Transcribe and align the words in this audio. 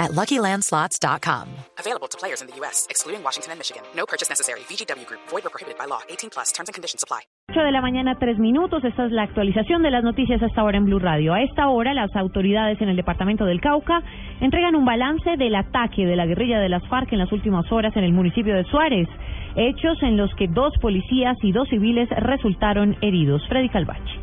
at 0.00 0.10
LuckyLandSlots.com. 0.12 1.46
Available 1.78 2.08
to 2.08 2.16
players 2.16 2.40
in 2.40 2.48
the 2.48 2.56
U.S., 2.64 2.86
excluding 2.88 3.22
Washington 3.22 3.52
and 3.52 3.58
Michigan. 3.60 3.82
No 3.94 4.06
purchase 4.06 4.28
necessary. 4.28 4.60
VGW 4.60 5.06
Group. 5.06 5.20
Void 5.28 5.44
or 5.44 5.50
prohibited 5.50 5.78
by 5.78 5.84
law. 5.84 6.00
18 6.08 6.30
plus. 6.30 6.50
Terms 6.52 6.68
and 6.68 6.74
conditions 6.74 7.04
apply. 7.04 7.20
8 7.50 7.60
de 7.62 7.72
la 7.72 7.80
mañana, 7.80 8.16
3 8.18 8.38
minutos. 8.38 8.82
Esta 8.82 9.06
es 9.06 9.12
la 9.12 9.24
actualización 9.24 9.82
de 9.82 9.90
las 9.90 10.02
noticias 10.02 10.42
hasta 10.42 10.60
ahora 10.60 10.78
en 10.78 10.86
Blue 10.86 10.98
Radio. 10.98 11.34
A 11.34 11.42
esta 11.42 11.68
hora, 11.68 11.92
las 11.94 12.14
autoridades 12.16 12.80
en 12.80 12.88
el 12.88 12.96
departamento 12.96 13.44
del 13.44 13.60
Cauca 13.60 14.02
entregan 14.40 14.74
un 14.74 14.84
balance 14.84 15.36
del 15.36 15.54
ataque 15.54 16.06
de 16.06 16.16
la 16.16 16.26
guerrilla 16.26 16.60
de 16.60 16.68
las 16.68 16.86
FARC 16.88 17.12
en 17.12 17.18
las 17.18 17.32
últimas 17.32 17.70
horas 17.70 17.94
en 17.96 18.04
el 18.04 18.12
municipio 18.12 18.54
de 18.54 18.64
Suárez. 18.64 19.08
Hechos 19.56 20.02
en 20.02 20.16
los 20.16 20.32
que 20.36 20.46
dos 20.46 20.72
policías 20.80 21.36
y 21.42 21.52
dos 21.52 21.68
civiles 21.68 22.08
resultaron 22.10 22.96
heridos. 23.02 23.42
Freddy 23.48 23.68
Calvache. 23.68 24.19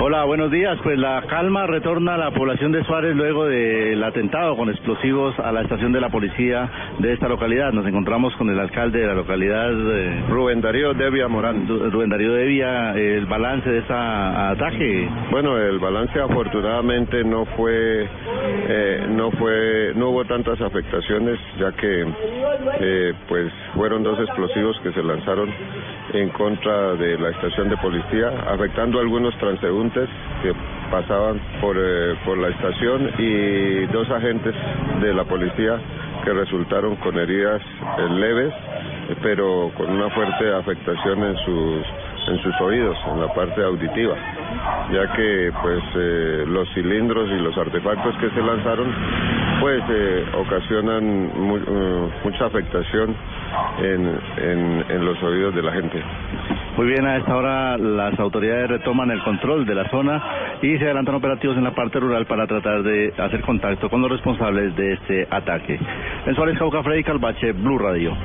Hola, 0.00 0.24
buenos 0.24 0.50
días. 0.50 0.78
Pues 0.82 0.96
la 0.98 1.22
calma 1.22 1.66
retorna 1.66 2.14
a 2.14 2.18
la 2.18 2.30
población 2.30 2.70
de 2.70 2.84
Suárez 2.84 3.16
luego 3.16 3.46
del 3.46 4.02
atentado 4.04 4.54
con 4.56 4.68
explosivos 4.68 5.36
a 5.40 5.50
la 5.50 5.62
estación 5.62 5.92
de 5.92 6.00
la 6.00 6.10
policía 6.10 6.70
de 6.98 7.14
esta 7.14 7.26
localidad. 7.26 7.72
Nos 7.72 7.86
encontramos 7.86 8.34
con 8.36 8.48
el 8.50 8.60
alcalde 8.60 9.00
de 9.00 9.06
la 9.06 9.14
localidad, 9.14 9.72
eh, 9.72 10.24
Rubén 10.28 10.60
Darío 10.60 10.94
Devia 10.94 11.26
Morán. 11.26 11.66
Rubén 11.66 12.10
Darío 12.10 12.32
Devia, 12.32 12.92
el 12.92 13.26
balance 13.26 13.68
de 13.68 13.78
ese 13.78 13.92
ataque. 13.92 15.08
Bueno, 15.32 15.58
el 15.58 15.78
balance 15.78 16.20
afortunadamente 16.20 17.24
no 17.24 17.46
fue, 17.56 18.06
eh, 18.68 19.06
no 19.08 19.30
fue, 19.32 19.92
no 19.96 20.10
hubo 20.10 20.24
tantas 20.26 20.60
afectaciones, 20.60 21.40
ya 21.58 21.72
que 21.72 22.06
eh, 22.80 23.14
pues 23.26 23.50
fueron 23.74 24.02
dos 24.02 24.20
explosivos 24.20 24.78
que 24.80 24.92
se 24.92 25.02
lanzaron 25.02 25.48
en 26.12 26.28
contra 26.30 26.94
de 26.94 27.18
la 27.18 27.30
estación 27.30 27.68
de 27.68 27.76
policía, 27.78 28.28
afectando 28.48 28.98
a 28.98 29.02
algunos 29.02 29.36
transeúntes 29.38 30.08
que 30.42 30.52
pasaban 30.90 31.40
por, 31.60 31.76
eh, 31.78 32.14
por 32.24 32.38
la 32.38 32.48
estación 32.48 33.10
y 33.18 33.86
dos 33.86 34.10
agentes 34.10 34.54
de 35.00 35.12
la 35.14 35.24
policía 35.24 35.78
que 36.24 36.32
resultaron 36.32 36.96
con 36.96 37.16
heridas 37.18 37.62
eh, 37.62 38.08
leves, 38.10 38.54
pero 39.22 39.70
con 39.76 39.90
una 39.90 40.10
fuerte 40.10 40.52
afectación 40.52 41.24
en 41.24 41.36
sus 41.44 41.86
en 42.28 42.38
sus 42.42 42.60
oídos, 42.60 42.96
en 43.06 43.20
la 43.20 43.32
parte 43.32 43.62
auditiva, 43.64 44.14
ya 44.92 45.12
que 45.14 45.50
pues 45.62 45.82
eh, 45.96 46.44
los 46.46 46.68
cilindros 46.74 47.28
y 47.30 47.38
los 47.42 47.56
artefactos 47.56 48.14
que 48.16 48.28
se 48.30 48.42
lanzaron 48.42 48.92
pues 49.60 49.82
eh, 49.90 50.24
ocasionan 50.34 51.04
mu 51.34 51.56
uh, 51.56 52.10
mucha 52.24 52.46
afectación 52.46 53.14
en, 53.78 55.04
los 55.04 55.22
oídos 55.22 55.54
de 55.54 55.62
la 55.62 55.72
gente. 55.72 56.02
Muy 56.76 56.86
bien, 56.86 57.06
a 57.06 57.16
esta 57.16 57.36
hora 57.36 57.76
las 57.76 58.18
autoridades 58.18 58.68
retoman 58.68 59.10
el 59.10 59.22
control 59.22 59.66
de 59.66 59.74
la 59.74 59.88
zona 59.90 60.22
y 60.62 60.78
se 60.78 60.84
adelantan 60.84 61.16
operativos 61.16 61.56
en 61.56 61.64
la 61.64 61.74
parte 61.74 61.98
rural 61.98 62.26
para 62.26 62.46
tratar 62.46 62.82
de 62.82 63.12
hacer 63.18 63.40
contacto 63.42 63.88
con 63.88 64.00
los 64.00 64.10
responsables 64.10 64.76
de 64.76 64.92
este 64.92 65.26
ataque. 65.30 65.78
En 66.26 66.34
Suárez, 66.34 66.58
Cauca, 66.58 66.82
Freddy 66.82 67.02
Calvache, 67.02 67.52
Blue 67.52 67.78
Radio. 67.78 68.16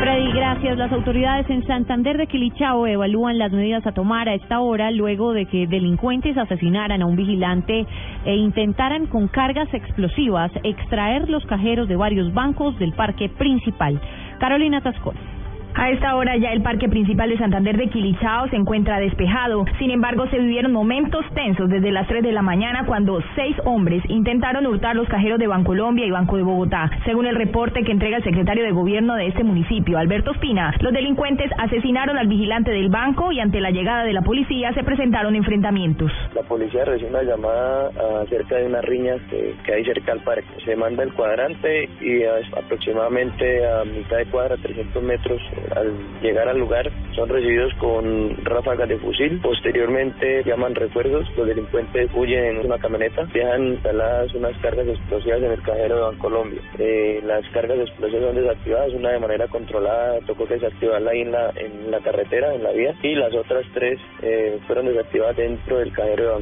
Freddy, 0.00 0.32
gracias. 0.32 0.76
Las 0.76 0.92
autoridades 0.92 1.48
en 1.48 1.66
Santander 1.66 2.16
de 2.16 2.26
Quilichao 2.26 2.86
evalúan 2.86 3.38
las 3.38 3.52
medidas 3.52 3.86
a 3.86 3.92
tomar 3.92 4.28
a 4.28 4.34
esta 4.34 4.60
hora 4.60 4.90
luego 4.90 5.32
de 5.32 5.46
que 5.46 5.66
delincuentes 5.66 6.36
asesinaran 6.36 7.00
a 7.02 7.06
un 7.06 7.16
vigilante 7.16 7.86
e 8.24 8.36
intentaran 8.36 9.06
con 9.06 9.28
cargas 9.28 9.72
explosivas 9.72 10.50
extraer 10.62 11.28
los 11.28 11.44
cajeros 11.46 11.88
de 11.88 11.96
varios 11.96 12.32
bancos 12.34 12.78
del 12.78 12.92
parque 12.92 13.28
principal. 13.28 14.00
Carolina 14.40 14.80
Tascón. 14.80 15.33
A 15.76 15.90
esta 15.90 16.14
hora 16.14 16.36
ya 16.36 16.52
el 16.52 16.62
parque 16.62 16.88
principal 16.88 17.28
de 17.28 17.36
Santander 17.36 17.76
de 17.76 17.88
Quilichao 17.88 18.48
se 18.48 18.54
encuentra 18.54 19.00
despejado. 19.00 19.64
Sin 19.80 19.90
embargo, 19.90 20.28
se 20.28 20.38
vivieron 20.38 20.72
momentos 20.72 21.24
tensos 21.34 21.68
desde 21.68 21.90
las 21.90 22.06
3 22.06 22.22
de 22.22 22.30
la 22.30 22.42
mañana 22.42 22.84
cuando 22.86 23.20
seis 23.34 23.56
hombres 23.64 24.00
intentaron 24.08 24.66
hurtar 24.66 24.94
los 24.94 25.08
cajeros 25.08 25.40
de 25.40 25.48
Bancolombia 25.48 26.06
y 26.06 26.12
Banco 26.12 26.36
de 26.36 26.44
Bogotá. 26.44 26.90
Según 27.04 27.26
el 27.26 27.34
reporte 27.34 27.82
que 27.82 27.90
entrega 27.90 28.18
el 28.18 28.24
secretario 28.24 28.62
de 28.62 28.70
gobierno 28.70 29.16
de 29.16 29.26
este 29.26 29.42
municipio, 29.42 29.98
Alberto 29.98 30.30
Espina, 30.30 30.72
los 30.78 30.92
delincuentes 30.92 31.50
asesinaron 31.58 32.18
al 32.18 32.28
vigilante 32.28 32.70
del 32.70 32.88
banco 32.88 33.32
y 33.32 33.40
ante 33.40 33.60
la 33.60 33.72
llegada 33.72 34.04
de 34.04 34.12
la 34.12 34.22
policía 34.22 34.72
se 34.74 34.84
presentaron 34.84 35.34
enfrentamientos. 35.34 36.12
Policía 36.48 36.84
recibe 36.84 37.10
una 37.10 37.22
llamada 37.22 37.90
acerca 38.22 38.56
de 38.56 38.66
unas 38.66 38.84
riñas 38.84 39.20
que, 39.30 39.54
que 39.64 39.74
hay 39.74 39.84
cerca 39.84 40.12
al 40.12 40.22
parque. 40.22 40.48
Se 40.64 40.76
manda 40.76 41.02
el 41.02 41.12
cuadrante 41.14 41.88
y 42.00 42.24
aproximadamente 42.24 43.66
a 43.66 43.84
mitad 43.84 44.18
de 44.18 44.26
cuadra, 44.26 44.56
300 44.56 45.02
metros, 45.02 45.40
al 45.74 45.92
llegar 46.22 46.48
al 46.48 46.58
lugar 46.58 46.90
son 47.14 47.28
recibidos 47.28 47.72
con 47.74 48.36
ráfagas 48.44 48.88
de 48.88 48.98
fusil. 48.98 49.40
Posteriormente 49.40 50.42
llaman 50.44 50.74
refuerzos. 50.74 51.26
Los 51.36 51.46
delincuentes 51.46 52.10
huyen 52.14 52.44
en 52.44 52.66
una 52.66 52.78
camioneta. 52.78 53.24
Dejan 53.32 53.68
instaladas 53.68 54.34
unas 54.34 54.56
cargas 54.58 54.88
explosivas 54.88 55.42
en 55.42 55.52
el 55.52 55.62
cajero 55.62 55.96
de 55.96 56.02
Bancolombia. 56.02 56.60
Eh, 56.78 57.20
las 57.24 57.46
cargas 57.50 57.78
explosivas 57.78 58.24
son 58.24 58.36
desactivadas, 58.36 58.92
una 58.94 59.10
de 59.10 59.20
manera 59.20 59.46
controlada. 59.46 60.20
Tocó 60.26 60.46
desactivarla 60.46 61.10
ahí 61.12 61.20
en 61.20 61.32
la, 61.32 61.52
en 61.56 61.90
la 61.90 62.00
carretera, 62.00 62.54
en 62.54 62.64
la 62.64 62.72
vía. 62.72 62.94
Y 63.02 63.14
las 63.14 63.32
otras 63.34 63.64
tres 63.74 64.00
eh, 64.22 64.58
fueron 64.66 64.86
desactivadas 64.86 65.36
dentro 65.36 65.78
del 65.78 65.92
cajero 65.92 66.24
de 66.24 66.33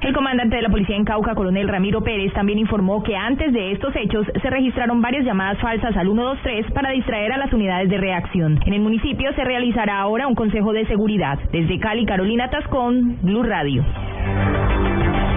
El 0.00 0.14
comandante 0.14 0.56
de 0.56 0.62
la 0.62 0.68
policía 0.68 0.96
en 0.96 1.04
Cauca, 1.04 1.34
coronel 1.34 1.68
Ramiro 1.68 2.02
Pérez, 2.02 2.32
también 2.32 2.58
informó 2.58 3.02
que 3.02 3.16
antes 3.16 3.52
de 3.52 3.72
estos 3.72 3.94
hechos 3.96 4.26
se 4.40 4.50
registraron 4.50 5.02
varias 5.02 5.24
llamadas 5.24 5.58
falsas 5.60 5.96
al 5.96 6.06
123 6.06 6.72
para 6.72 6.90
distraer 6.90 7.32
a 7.32 7.38
las 7.38 7.52
unidades 7.52 7.88
de 7.88 7.98
reacción. 7.98 8.60
En 8.64 8.74
el 8.74 8.80
municipio 8.80 9.32
se 9.34 9.44
realizará 9.44 9.98
ahora 10.00 10.28
un 10.28 10.34
consejo 10.34 10.72
de 10.72 10.86
seguridad. 10.86 11.38
Desde 11.52 11.80
Cali, 11.80 12.06
Carolina 12.06 12.48
Tascón, 12.48 13.18
Blue 13.22 13.42
Radio. 13.42 13.84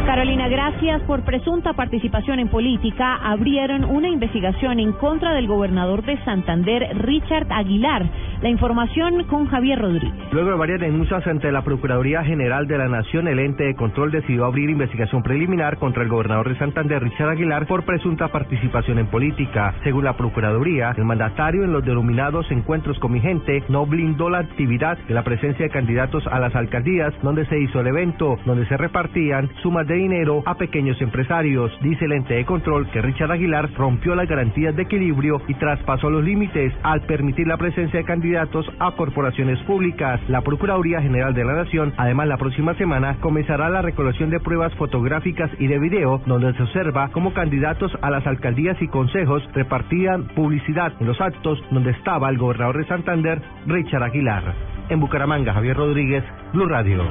Carolina, 0.06 0.50
gracias 0.50 1.02
por 1.04 1.24
presunta 1.24 1.74
participación 1.74 2.40
en 2.40 2.50
política. 2.50 3.16
Abrieron 3.24 3.86
una 3.86 4.10
investigación 4.10 4.80
en 4.80 4.92
contra 4.94 5.34
del 5.34 5.48
gobernador 5.48 6.04
de 6.04 6.18
Santander, 6.26 6.98
Richard 6.98 7.48
Aguilar. 7.50 8.10
La 8.42 8.50
información 8.50 9.24
con 9.26 9.46
Javier 9.46 9.78
Rodríguez. 9.78 10.12
Luego 10.32 10.50
de 10.50 10.58
varias 10.58 10.80
denuncias 10.80 11.28
ante 11.28 11.52
la 11.52 11.62
Procuraduría 11.62 12.24
General 12.24 12.66
de 12.66 12.76
la 12.76 12.88
Nación, 12.88 13.28
el 13.28 13.38
ente 13.38 13.66
de 13.66 13.76
control 13.76 14.10
decidió 14.10 14.46
abrir 14.46 14.68
investigación 14.68 15.22
preliminar 15.22 15.78
contra 15.78 16.02
el 16.02 16.10
gobernador 16.10 16.50
de 16.50 16.58
Santander, 16.58 17.04
Richard 17.04 17.30
Aguilar, 17.30 17.68
por 17.68 17.86
presunta 17.86 18.30
participación 18.30 18.98
en 18.98 19.06
política. 19.06 19.76
Según 19.84 20.06
la 20.06 20.18
Procuraduría, 20.18 20.92
el 20.98 21.06
mandatario 21.06 21.64
en 21.64 21.72
los 21.72 21.86
denominados 21.86 22.50
encuentros 22.50 22.98
con 22.98 23.12
mi 23.12 23.20
gente 23.20 23.64
no 23.70 23.86
blindó 23.86 24.32
la 24.32 24.40
actividad 24.40 24.98
de 24.98 25.14
la 25.14 25.24
presencia 25.24 25.66
de 25.66 25.72
candidatos 25.72 26.26
a 26.26 26.40
las 26.40 26.56
alcaldías 26.56 27.14
donde 27.22 27.46
se 27.46 27.60
hizo 27.60 27.82
el 27.82 27.88
evento, 27.88 28.40
donde 28.48 28.66
se 28.66 28.76
repartían 28.76 29.52
sumas 29.62 29.86
de 29.86 29.98
dinero 29.98 30.42
a 30.48 30.56
pequeños 30.56 31.00
empresarios. 31.00 31.72
Dice 31.82 32.06
el 32.06 32.14
ente 32.14 32.34
de 32.34 32.46
control 32.46 32.90
que 32.90 33.04
Richard 33.04 33.34
Aguilar 33.34 33.70
rompió 33.78 34.16
las 34.16 34.28
garantías 34.28 34.76
de 34.76 34.82
equilibrio 34.82 35.44
y 35.48 35.54
traspasó 35.54 36.10
los 36.10 36.24
límites 36.24 36.74
al 36.82 37.02
permitir 37.02 37.46
la 37.46 37.58
presencia 37.58 38.00
de 38.00 38.06
candidatos 38.06 38.31
a 38.38 38.92
corporaciones 38.96 39.60
públicas. 39.64 40.20
La 40.28 40.42
Procuraduría 40.42 41.02
General 41.02 41.34
de 41.34 41.44
la 41.44 41.54
Nación, 41.54 41.94
además, 41.98 42.28
la 42.28 42.38
próxima 42.38 42.74
semana 42.76 43.18
comenzará 43.20 43.70
la 43.70 43.82
recolección 43.82 44.30
de 44.30 44.40
pruebas 44.40 44.74
fotográficas 44.76 45.52
y 45.60 45.68
de 45.68 45.80
video 45.80 46.22
donde 46.26 46.54
se 46.54 46.64
observa 46.64 47.10
cómo 47.12 47.34
candidatos 47.34 47.92
a 48.02 48.10
las 48.10 48.26
alcaldías 48.26 48.82
y 48.82 48.88
consejos 48.88 49.44
repartían 49.54 50.28
publicidad 50.36 50.94
en 51.00 51.08
los 51.08 51.20
actos 51.20 51.62
donde 51.72 51.92
estaba 51.92 52.30
el 52.30 52.38
gobernador 52.38 52.78
de 52.78 52.88
Santander, 52.88 53.42
Richard 53.66 54.04
Aguilar. 54.04 54.44
En 54.90 55.00
Bucaramanga, 55.00 55.54
Javier 55.54 55.78
Rodríguez, 55.78 56.24
Blue 56.54 56.68
Radio. 56.68 57.04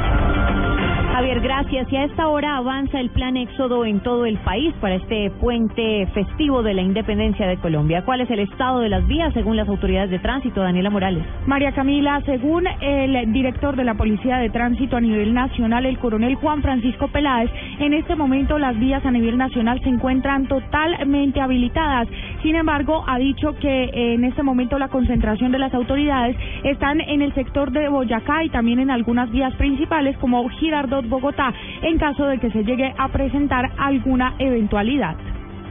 Javier, 1.21 1.41
gracias. 1.41 1.93
Y 1.93 1.97
a 1.97 2.05
esta 2.05 2.29
hora 2.29 2.57
avanza 2.57 2.99
el 2.99 3.11
plan 3.11 3.37
éxodo 3.37 3.85
en 3.85 4.01
todo 4.01 4.25
el 4.25 4.39
país 4.39 4.73
para 4.81 4.95
este 4.95 5.31
puente 5.39 6.07
festivo 6.15 6.63
de 6.63 6.73
la 6.73 6.81
independencia 6.81 7.47
de 7.47 7.59
Colombia. 7.59 8.07
¿Cuál 8.07 8.23
es 8.23 8.31
el 8.31 8.39
estado 8.39 8.81
de 8.81 8.89
las 8.89 9.07
vías 9.07 9.35
según 9.35 9.59
las 9.59 9.69
autoridades 9.69 10.09
de 10.09 10.19
tránsito? 10.19 10.63
Daniela 10.63 10.89
Morales. 10.89 11.23
María 11.47 11.73
Camila, 11.73 12.23
según 12.25 12.67
el 12.81 13.35
director 13.35 13.77
de 13.77 13.85
la 13.85 13.97
Policía 13.97 14.39
de 14.39 14.49
Tránsito 14.49 14.97
a 14.97 15.03
nivel 15.03 15.35
nacional, 15.35 15.85
el 15.85 15.99
coronel 15.99 16.37
Juan 16.37 16.63
Francisco 16.63 17.09
Peláez, 17.09 17.51
en 17.81 17.93
este 17.93 18.17
momento 18.17 18.59
las 18.59 18.79
vías 18.79 19.05
a 19.05 19.11
nivel 19.11 19.37
nacional 19.37 19.79
se 19.83 19.91
encuentran 19.91 20.47
totalmente 20.47 21.43
habilitadas. 21.43 22.09
Sin 22.43 22.57
embargo, 22.57 23.05
ha 23.07 23.19
dicho 23.19 23.55
que 23.57 23.91
en 23.93 24.25
este 24.25 24.43
momento 24.43 24.79
la 24.79 24.89
concentración 24.89 25.53
de 25.53 25.59
las 25.59 25.75
autoridades 25.75 26.35
están 26.65 27.03
en 27.03 27.21
el 27.21 27.35
sector 27.35 27.73
de 27.73 27.91
Boyacá 27.91 28.43
y 28.43 28.49
también 28.49 28.81
en 28.81 28.91
algunas 28.91 29.31
vías 29.31 29.55
principales 29.57 30.17
como 30.17 30.49
Girardot 30.49 31.10
Bogotá 31.11 31.53
en 31.83 31.99
caso 31.99 32.25
de 32.27 32.39
que 32.39 32.51
se 32.51 32.65
llegue 32.65 32.95
a 32.97 33.09
presentar 33.09 33.71
alguna 33.77 34.35
eventualidad. 34.39 35.17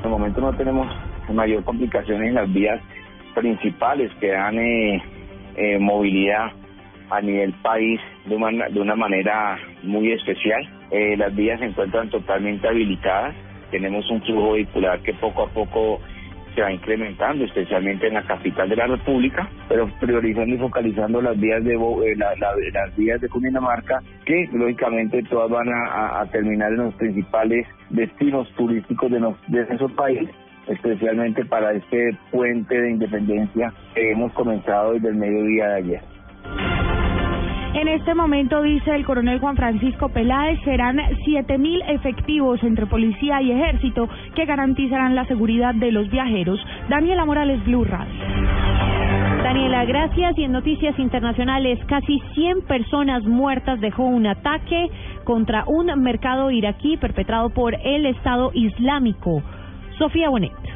En 0.03 0.09
momento 0.11 0.41
no 0.41 0.53
tenemos 0.53 0.87
mayor 1.33 1.63
complicación 1.63 2.23
en 2.23 2.35
las 2.35 2.51
vías 2.53 2.79
principales 3.33 4.11
que 4.19 4.31
dan 4.31 4.57
eh, 4.59 5.01
eh, 5.55 5.79
movilidad 5.79 6.51
a 7.09 7.21
nivel 7.21 7.53
país 7.61 7.99
de 8.25 8.35
una, 8.35 8.69
de 8.69 8.79
una 8.79 8.95
manera 8.95 9.57
muy 9.83 10.11
especial. 10.11 10.61
Eh, 10.91 11.15
las 11.17 11.35
vías 11.35 11.59
se 11.59 11.65
encuentran 11.65 12.09
totalmente 12.09 12.67
habilitadas. 12.67 13.35
Tenemos 13.71 14.09
un 14.09 14.21
flujo 14.21 14.53
vehicular 14.53 14.99
que 15.01 15.13
poco 15.13 15.43
a 15.43 15.49
poco 15.49 16.01
se 16.59 16.63
va 16.63 16.73
incrementando, 16.73 17.45
especialmente 17.45 18.07
en 18.07 18.15
la 18.15 18.23
capital 18.23 18.67
de 18.67 18.75
la 18.75 18.87
República, 18.87 19.49
pero 19.69 19.89
priorizando 19.99 20.55
y 20.55 20.57
focalizando 20.57 21.21
las 21.21 21.39
vías 21.39 21.63
de 21.63 21.75
eh, 21.75 22.15
las 22.17 22.95
vías 22.97 23.21
de 23.21 23.29
Cundinamarca, 23.29 24.01
que 24.25 24.49
lógicamente 24.51 25.23
todas 25.23 25.49
van 25.49 25.69
a, 25.69 26.25
terminar 26.31 26.71
en 26.71 26.77
los 26.77 26.93
principales 26.95 27.65
destinos 27.89 28.51
turísticos 28.57 29.09
de, 29.09 29.19
de 29.47 29.73
esos 29.73 29.91
países 29.93 30.29
especialmente 30.67 31.45
para 31.45 31.71
este 31.71 32.15
puente 32.29 32.79
de 32.79 32.91
independencia 32.91 33.73
que 33.95 34.11
hemos 34.11 34.31
comenzado 34.33 34.93
desde 34.93 35.09
el 35.09 35.15
mediodía 35.15 35.67
de 35.69 35.75
ayer. 35.75 36.18
En 37.73 37.87
este 37.87 38.15
momento, 38.15 38.63
dice 38.63 38.95
el 38.95 39.05
coronel 39.05 39.39
Juan 39.39 39.55
Francisco 39.55 40.09
Peláez, 40.09 40.59
serán 40.63 40.97
7.000 40.97 41.83
efectivos 41.87 42.63
entre 42.63 42.87
policía 42.87 43.41
y 43.43 43.51
ejército 43.51 44.09
que 44.33 44.45
garantizarán 44.45 45.13
la 45.13 45.25
seguridad 45.25 45.75
de 45.75 45.91
los 45.91 46.09
viajeros. 46.09 46.59
Daniela 46.89 47.25
Morales, 47.25 47.63
Blue. 47.65 47.85
Daniela, 49.43 49.85
gracias. 49.85 50.35
Y 50.37 50.45
en 50.45 50.51
noticias 50.51 50.97
internacionales, 50.97 51.79
casi 51.87 52.19
100 52.33 52.63
personas 52.63 53.23
muertas 53.25 53.79
dejó 53.79 54.03
un 54.03 54.25
ataque 54.25 54.89
contra 55.23 55.63
un 55.67 55.87
mercado 56.01 56.49
iraquí 56.49 56.97
perpetrado 56.97 57.51
por 57.51 57.75
el 57.75 58.07
Estado 58.07 58.49
Islámico. 58.53 59.43
Sofía 59.99 60.29
Bonet. 60.29 60.68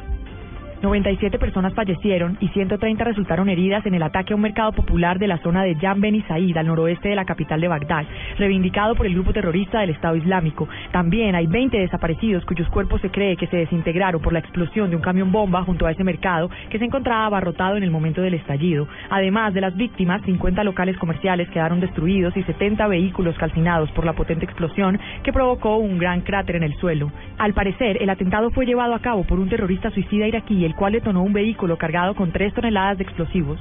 97 0.82 1.38
personas 1.38 1.74
fallecieron 1.74 2.36
y 2.40 2.48
130 2.48 3.04
resultaron 3.04 3.48
heridas 3.48 3.84
en 3.86 3.94
el 3.94 4.02
ataque 4.02 4.32
a 4.32 4.36
un 4.36 4.42
mercado 4.42 4.72
popular 4.72 5.18
de 5.18 5.28
la 5.28 5.38
zona 5.38 5.62
de 5.62 5.74
Jan 5.76 6.00
Ben 6.00 6.22
Said, 6.26 6.56
al 6.56 6.66
noroeste 6.66 7.08
de 7.08 7.16
la 7.16 7.24
capital 7.24 7.60
de 7.60 7.68
Bagdad, 7.68 8.04
reivindicado 8.38 8.94
por 8.94 9.06
el 9.06 9.14
grupo 9.14 9.32
terrorista 9.32 9.80
del 9.80 9.90
Estado 9.90 10.16
Islámico. 10.16 10.68
También 10.92 11.34
hay 11.34 11.46
20 11.46 11.78
desaparecidos 11.78 12.44
cuyos 12.44 12.68
cuerpos 12.68 13.00
se 13.00 13.10
cree 13.10 13.36
que 13.36 13.46
se 13.46 13.56
desintegraron 13.56 14.20
por 14.20 14.32
la 14.32 14.40
explosión 14.40 14.90
de 14.90 14.96
un 14.96 15.02
camión 15.02 15.32
bomba 15.32 15.62
junto 15.64 15.86
a 15.86 15.92
ese 15.92 16.04
mercado 16.04 16.50
que 16.70 16.78
se 16.78 16.84
encontraba 16.84 17.26
abarrotado 17.26 17.76
en 17.76 17.82
el 17.82 17.90
momento 17.90 18.22
del 18.22 18.34
estallido. 18.34 18.86
Además 19.10 19.54
de 19.54 19.60
las 19.60 19.76
víctimas, 19.76 20.22
50 20.22 20.64
locales 20.64 20.96
comerciales 20.98 21.48
quedaron 21.50 21.80
destruidos 21.80 22.36
y 22.36 22.42
70 22.42 22.86
vehículos 22.88 23.36
calcinados 23.38 23.90
por 23.92 24.04
la 24.04 24.12
potente 24.12 24.44
explosión 24.44 24.98
que 25.22 25.32
provocó 25.32 25.76
un 25.76 25.98
gran 25.98 26.20
cráter 26.20 26.56
en 26.56 26.62
el 26.62 26.74
suelo. 26.76 27.10
Al 27.38 27.54
parecer, 27.54 28.02
el 28.02 28.10
atentado 28.10 28.50
fue 28.50 28.66
llevado 28.66 28.94
a 28.94 29.00
cabo 29.00 29.24
por 29.24 29.38
un 29.38 29.48
terrorista 29.48 29.90
suicida 29.90 30.26
iraquí, 30.26 30.63
el 30.64 30.74
cual 30.74 30.92
detonó 30.92 31.22
un 31.22 31.32
vehículo 31.32 31.76
cargado 31.76 32.14
con 32.14 32.32
tres 32.32 32.52
toneladas 32.54 32.98
de 32.98 33.04
explosivos. 33.04 33.58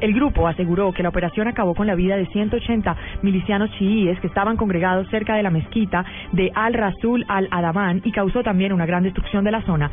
El 0.00 0.14
grupo 0.14 0.46
aseguró 0.46 0.92
que 0.92 1.02
la 1.02 1.08
operación 1.08 1.48
acabó 1.48 1.74
con 1.74 1.86
la 1.86 1.96
vida 1.96 2.16
de 2.16 2.26
180 2.26 2.96
milicianos 3.22 3.70
chiíes 3.72 4.18
que 4.20 4.28
estaban 4.28 4.56
congregados 4.56 5.08
cerca 5.08 5.34
de 5.34 5.42
la 5.42 5.50
mezquita 5.50 6.04
de 6.32 6.52
Al-Rasul 6.54 7.24
al-Adaman 7.28 8.02
y 8.04 8.12
causó 8.12 8.42
también 8.42 8.72
una 8.72 8.86
gran 8.86 9.02
destrucción 9.02 9.44
de 9.44 9.50
la 9.50 9.62
zona. 9.62 9.90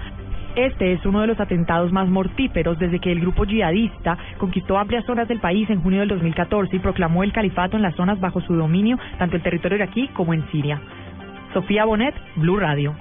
Este 0.56 0.94
es 0.94 1.06
uno 1.06 1.22
de 1.22 1.28
los 1.28 1.40
atentados 1.40 1.92
más 1.92 2.08
mortíferos 2.08 2.80
desde 2.80 3.00
que 3.00 3.12
el 3.12 3.20
grupo 3.20 3.44
yihadista 3.44 4.18
conquistó 4.38 4.78
amplias 4.78 5.06
zonas 5.06 5.28
del 5.28 5.42
país 5.42 5.70
en 5.70 5.82
junio 5.82 6.00
del 6.00 6.10
2014 6.10 6.76
y 6.76 6.80
proclamó 6.80 7.24
el 7.24 7.34
califato 7.34 7.76
en 7.76 7.84
las 7.84 7.96
zonas 7.96 8.20
bajo 8.22 8.40
su 8.42 8.56
dominio, 8.56 8.98
tanto 9.18 9.36
el 9.36 9.42
territorio 9.42 9.78
iraquí 9.78 10.08
como 10.10 10.34
en 10.34 10.50
Siria. 10.52 10.80
Sofía 11.54 11.84
Bonet, 11.84 12.16
Blue 12.38 12.58
Radio. 12.58 12.96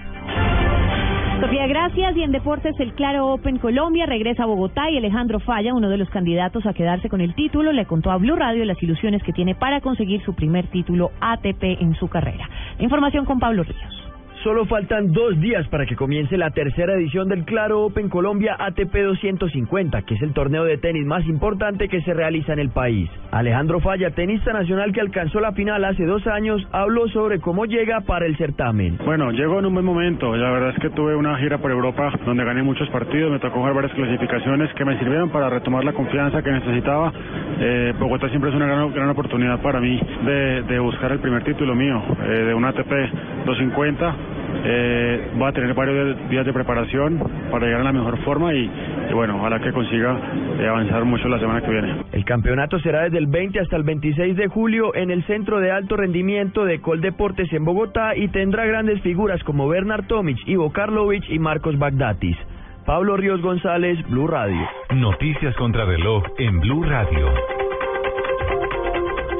Sofía, 1.40 1.66
gracias. 1.66 2.16
Y 2.16 2.22
en 2.22 2.32
deportes, 2.32 2.78
el 2.78 2.94
Claro 2.94 3.26
Open 3.26 3.58
Colombia 3.58 4.06
regresa 4.06 4.44
a 4.44 4.46
Bogotá 4.46 4.88
y 4.90 4.98
Alejandro 4.98 5.40
Falla, 5.40 5.74
uno 5.74 5.88
de 5.88 5.98
los 5.98 6.08
candidatos 6.08 6.64
a 6.64 6.72
quedarse 6.72 7.08
con 7.08 7.20
el 7.20 7.34
título, 7.34 7.72
le 7.72 7.86
contó 7.86 8.10
a 8.10 8.16
Blue 8.16 8.36
Radio 8.36 8.64
las 8.64 8.80
ilusiones 8.82 9.22
que 9.22 9.32
tiene 9.32 9.54
para 9.54 9.80
conseguir 9.80 10.22
su 10.24 10.34
primer 10.34 10.68
título 10.68 11.10
ATP 11.20 11.62
en 11.80 11.94
su 11.96 12.08
carrera. 12.08 12.48
información 12.78 13.24
con 13.24 13.40
Pablo 13.40 13.64
Ríos. 13.64 14.13
Solo 14.44 14.66
faltan 14.66 15.10
dos 15.10 15.40
días 15.40 15.66
para 15.68 15.86
que 15.86 15.96
comience 15.96 16.36
la 16.36 16.50
tercera 16.50 16.92
edición 16.92 17.30
del 17.30 17.46
Claro 17.46 17.80
Open 17.80 18.10
Colombia 18.10 18.54
ATP 18.58 18.94
250, 18.94 20.02
que 20.02 20.16
es 20.16 20.20
el 20.20 20.34
torneo 20.34 20.64
de 20.64 20.76
tenis 20.76 21.06
más 21.06 21.24
importante 21.24 21.88
que 21.88 22.02
se 22.02 22.12
realiza 22.12 22.52
en 22.52 22.58
el 22.58 22.68
país. 22.68 23.08
Alejandro 23.30 23.80
Falla, 23.80 24.10
tenista 24.10 24.52
nacional 24.52 24.92
que 24.92 25.00
alcanzó 25.00 25.40
la 25.40 25.52
final 25.52 25.82
hace 25.86 26.04
dos 26.04 26.26
años, 26.26 26.60
habló 26.72 27.08
sobre 27.08 27.40
cómo 27.40 27.64
llega 27.64 28.02
para 28.02 28.26
el 28.26 28.36
certamen. 28.36 28.98
Bueno, 29.02 29.30
llegó 29.30 29.60
en 29.60 29.64
un 29.64 29.72
buen 29.72 29.86
momento. 29.86 30.36
La 30.36 30.50
verdad 30.50 30.74
es 30.76 30.78
que 30.78 30.90
tuve 30.90 31.16
una 31.16 31.38
gira 31.38 31.56
por 31.56 31.70
Europa 31.70 32.12
donde 32.26 32.44
gané 32.44 32.62
muchos 32.62 32.90
partidos, 32.90 33.32
me 33.32 33.38
tocó 33.38 33.60
jugar 33.60 33.72
varias 33.72 33.94
clasificaciones 33.94 34.70
que 34.74 34.84
me 34.84 34.98
sirvieron 34.98 35.30
para 35.30 35.48
retomar 35.48 35.84
la 35.84 35.94
confianza 35.94 36.42
que 36.42 36.52
necesitaba. 36.52 37.10
Eh, 37.60 37.94
Bogotá 37.98 38.28
siempre 38.28 38.50
es 38.50 38.56
una 38.56 38.66
gran, 38.66 39.08
oportunidad 39.08 39.62
para 39.62 39.80
mí 39.80 39.98
de, 40.26 40.78
buscar 40.80 41.12
el 41.12 41.20
primer 41.20 41.42
título 41.44 41.74
mío 41.74 42.02
eh, 42.24 42.44
de 42.44 42.52
un 42.52 42.62
ATP 42.62 42.90
250 43.46 44.33
eh, 44.64 45.30
va 45.40 45.48
a 45.48 45.52
tener 45.52 45.74
varios 45.74 46.28
días 46.28 46.44
de 46.46 46.52
preparación 46.52 47.18
para 47.50 47.66
llegar 47.66 47.80
a 47.80 47.84
la 47.84 47.92
mejor 47.92 48.18
forma 48.24 48.54
y, 48.54 48.70
bueno, 49.12 49.36
ojalá 49.38 49.60
que 49.60 49.72
consiga 49.72 50.18
eh, 50.58 50.66
avanzar 50.66 51.04
mucho 51.04 51.28
la 51.28 51.38
semana 51.38 51.60
que 51.60 51.70
viene. 51.70 52.02
El 52.12 52.24
campeonato 52.24 52.78
será 52.80 53.02
desde 53.02 53.18
el 53.18 53.26
20 53.26 53.60
hasta 53.60 53.76
el 53.76 53.82
26 53.82 54.36
de 54.36 54.48
julio 54.48 54.94
en 54.94 55.10
el 55.10 55.24
Centro 55.24 55.60
de 55.60 55.70
Alto 55.70 55.96
Rendimiento 55.96 56.64
de 56.64 56.80
Coldeportes 56.80 57.52
en 57.52 57.64
Bogotá 57.64 58.16
y 58.16 58.28
tendrá 58.28 58.64
grandes 58.66 59.00
figuras 59.02 59.42
como 59.44 59.68
Bernard 59.68 60.06
Tomic, 60.06 60.38
Ivo 60.46 60.72
Karlovic 60.72 61.28
y 61.28 61.38
Marcos 61.38 61.78
Bagdatis. 61.78 62.36
Pablo 62.84 63.16
Ríos 63.16 63.40
González, 63.40 63.98
Blue 64.10 64.26
Radio. 64.26 64.60
Noticias 64.94 65.54
contra 65.56 65.86
reloj 65.86 66.22
en 66.38 66.60
Blue 66.60 66.82
Radio. 66.82 67.53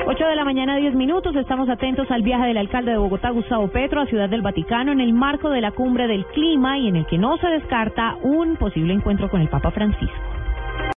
8 0.06 0.26
de 0.26 0.36
la 0.36 0.44
mañana, 0.44 0.76
10 0.76 0.94
minutos. 0.94 1.34
Estamos 1.34 1.66
atentos 1.70 2.10
al 2.10 2.22
viaje 2.22 2.48
del 2.48 2.58
alcalde 2.58 2.90
de 2.90 2.98
Bogotá, 2.98 3.30
Gustavo 3.30 3.68
Petro, 3.68 4.02
a 4.02 4.06
Ciudad 4.06 4.28
del 4.28 4.42
Vaticano 4.42 4.92
en 4.92 5.00
el 5.00 5.14
marco 5.14 5.48
de 5.48 5.62
la 5.62 5.70
cumbre 5.70 6.06
del 6.06 6.26
clima 6.26 6.78
y 6.78 6.88
en 6.88 6.96
el 6.96 7.06
que 7.06 7.16
no 7.16 7.38
se 7.38 7.46
descarta 7.48 8.16
un 8.22 8.56
posible 8.56 8.92
encuentro 8.92 9.30
con 9.30 9.40
el 9.40 9.48
Papa 9.48 9.70
Francisco. 9.70 10.23